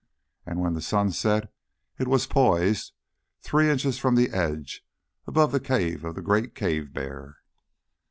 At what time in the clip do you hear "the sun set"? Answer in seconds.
0.73-1.53